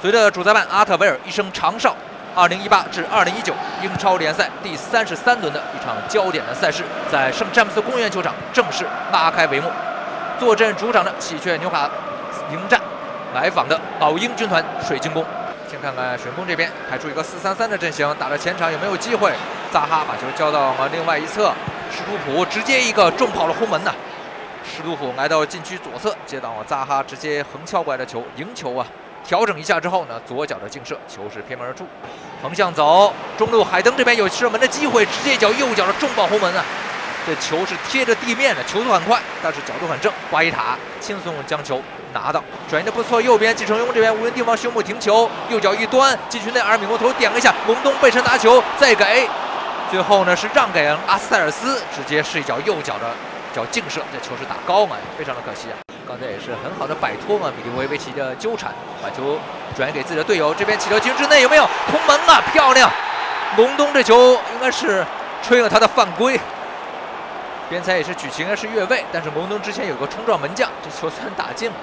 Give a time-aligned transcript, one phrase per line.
[0.00, 1.94] 随着主裁判阿特维尔一声长哨
[2.34, 3.52] ，2018至2019
[3.82, 9.70] 英超联赛第三十三轮的一场焦点的赛事，在圣詹姆斯公园球场正式拉开帷幕。
[10.38, 11.90] 坐镇主场的喜鹊纽卡
[12.50, 12.80] 迎战
[13.34, 15.22] 来访的老鹰军团水晶宫。
[15.68, 19.34] 先看看水晶宫这边排出一个4-3-3的阵型，打到前场有没有机会？
[19.70, 21.52] 扎哈把球交到了另外一侧，
[21.92, 23.92] 施图普直接一个重炮的轰门呐！
[24.64, 28.86] 施图普来到禁区左侧，接到了扎哈直接横敲过来的球，赢球啊！
[29.24, 31.86] 调整一下之后呢，左脚的劲射，球是偏门而出，
[32.42, 36.64] 横向走，中路海登这边有射门的机会，直接一脚右脚的重磅轰门啊！
[37.26, 41.80] 这球是贴着地面的，球速很快，但是角度很正，瓜伊塔轻松将球
[42.14, 49.28] 拿到，转移的不错，右边季承庸这边无人地方胸部停球，右脚一端，禁区内阿尔米诺头点了一下，蒙东背身拿球再给，
[49.90, 53.14] 最后呢是让给阿斯塞尔斯，直接是一脚右脚的
[53.54, 55.89] 脚劲射，这球是打高了，非常的可惜啊！
[56.10, 59.38] 刚才也是很好的摆脱嘛米利维维奇的纠缠，把球
[59.76, 60.52] 转给自己的队友。
[60.52, 62.42] 这边起到禁区之内有没有空门啊？
[62.52, 62.90] 漂亮！
[63.56, 65.06] 隆东这球应该是
[65.40, 66.40] 吹了他的犯规。
[67.68, 69.04] 边裁也是举旗，应该是越位。
[69.12, 71.76] 但是隆东之前有个冲撞门将，这球算打进了，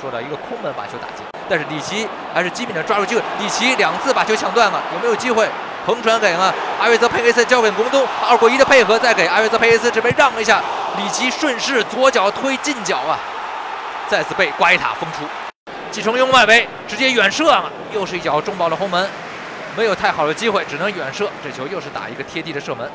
[0.00, 3.22] 说到一个空门把球打进，但是里奇还是机敏的抓住机会。
[3.40, 5.48] 里奇两次把球抢断了，有没有机会
[5.84, 10.62] 横传给了阿约泽佩雷斯，交给隆东，二过一的配合，再给阿约泽佩雷斯这边让一下。
[10.96, 13.18] 里奇顺势左脚推进脚啊！
[14.08, 15.24] 再次被瓜伊塔封出，
[15.90, 19.08] 季承庸外围直接远射了，又是一脚重爆的红门，
[19.76, 21.28] 没有太好的机会，只能远射。
[21.42, 22.88] 这球又是打一个贴地的射门，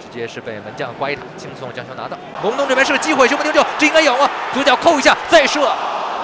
[0.00, 2.16] 直接是被门将瓜伊塔轻松将球拿到。
[2.44, 4.30] 隆东这边是个机会，球不丢球，这应该有啊！
[4.52, 5.68] 左脚扣一下再射，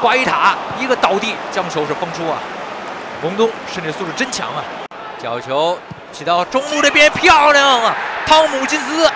[0.01, 2.39] 瓜伊塔一个倒地将球是封出啊！
[3.23, 4.63] 隆东身体素质真强啊！
[5.21, 5.77] 角球
[6.13, 7.97] 起到中路这边漂亮啊！
[8.25, 9.11] 汤姆金斯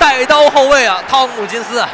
[0.00, 1.84] 带刀后卫啊，汤姆金斯。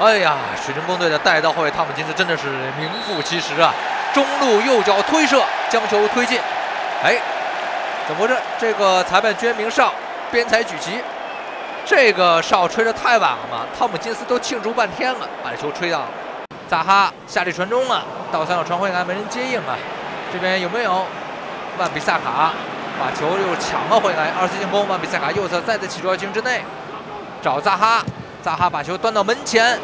[0.00, 3.72] 哎呀，水晶宫队的带刀后卫汤姆金斯真的是名副其实啊！
[4.12, 6.40] 中路右脚推射将球推进，
[7.04, 7.16] 哎，
[8.08, 8.36] 怎么回事？
[8.58, 9.92] 这个裁判居然鸣哨，
[10.32, 11.00] 边裁举旗，
[11.86, 13.66] 这个哨吹得太晚了嘛？
[13.78, 16.02] 汤姆金斯都庆祝半天了，把这球吹到，
[16.68, 18.02] 扎哈下地传中了，
[18.32, 19.78] 倒三角传回来没人接应啊！
[20.32, 21.06] 这边有没有
[21.78, 22.52] 万比萨卡
[22.98, 24.32] 把球又抢了回来？
[24.40, 26.64] 二次进攻，万比萨卡右侧再次起入禁区之内，
[27.40, 28.02] 找扎哈。
[28.44, 29.78] 扎哈把球端到门前，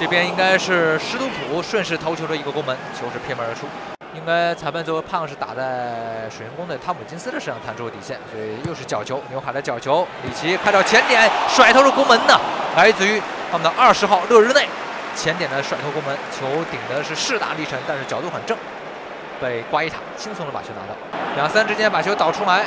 [0.00, 3.66] 这边应该是施图普顺势投球的一个攻门，球是偏门而出。
[4.14, 10.08] 应该裁判最后判是打在水晶宫的汤姆金斯的身上弹出了底线，所以又是角球，纽卡的角球。
[10.24, 12.40] 里奇开到前点甩头的攻门呢，
[12.74, 13.20] 来自于
[13.52, 14.66] 他们的二十号勒日内，
[15.14, 18.56] 前点的甩头攻门，球顶的是势大力沉，但是角度很正，
[19.38, 20.96] 被瓜伊塔轻松的把球拿到。
[21.36, 22.64] 两三之间把球导出来，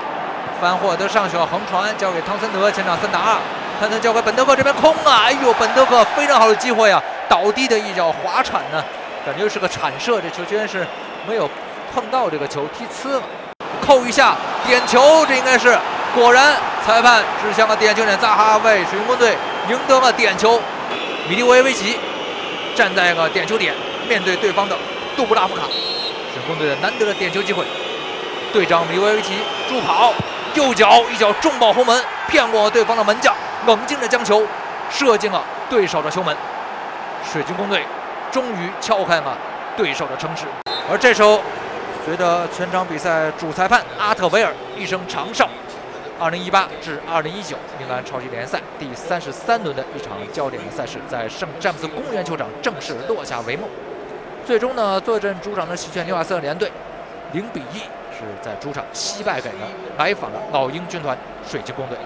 [0.61, 3.41] 范霍德上球横传交给汤森德，前场三打二。
[3.81, 5.23] 看能交给本德克这边空啊！
[5.25, 7.01] 哎呦，本德克非常好的机会啊！
[7.27, 8.83] 倒地的一脚滑铲呢，
[9.25, 10.85] 感觉是个铲射，这球居然是
[11.27, 11.49] 没有
[11.91, 13.23] 碰到这个球，踢呲了。
[13.83, 14.35] 扣一下
[14.67, 15.75] 点球，这应该是
[16.13, 16.55] 果然，
[16.85, 19.35] 裁判指向了点球点，扎哈为水晶宫队
[19.67, 20.61] 赢得了点球。
[21.27, 21.97] 米利维维奇
[22.75, 23.73] 站在了点球点，
[24.07, 24.77] 面对对方的
[25.17, 27.65] 杜布拉夫卡，水晶宫队的难得的点球机会。
[28.53, 30.13] 队长米利维维奇助跑，
[30.53, 33.33] 右脚一脚重爆轰门，骗过对方的门将。
[33.67, 34.43] 冷静地将球
[34.89, 36.35] 射进了对手的球门，
[37.23, 37.83] 水晶宫队
[38.31, 39.37] 终于敲开了
[39.77, 40.45] 对手的城池。
[40.89, 41.39] 而这时候，
[42.03, 45.47] 随着全场比赛主裁判阿特维尔一声长哨
[46.19, 53.69] ，2018至2019英格兰超级联赛第三十三轮的一场焦点的赛事，在圣詹姆斯公园球场正式落下帷幕。
[54.43, 56.71] 最终呢，坐镇主场的喜鹊纽卡斯尔联队
[57.31, 57.75] 0比1
[58.11, 59.67] 是在主场惜败给了
[59.99, 61.15] 来访的老鹰军团
[61.47, 61.97] 水晶宫队。